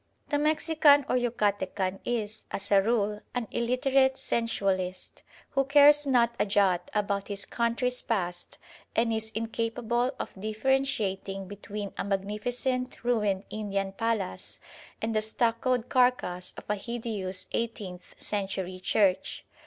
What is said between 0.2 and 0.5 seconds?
The